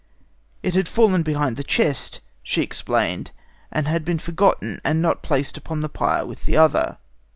It 0.63 0.73
had 0.73 0.89
fallen 0.89 1.21
behind 1.21 1.57
the 1.57 1.63
chest, 1.63 2.21
she 2.41 2.63
explained, 2.63 3.29
and 3.71 3.87
had 3.87 4.03
been 4.03 4.17
forgotten 4.17 4.81
and 4.83 4.99
not 4.99 5.21
placed 5.21 5.57
upon 5.57 5.81
the 5.81 5.89
pyre 5.89 6.25
with 6.25 6.45
the 6.45 6.57
other. 6.57 6.97